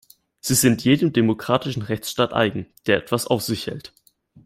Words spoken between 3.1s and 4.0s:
auf sich hält.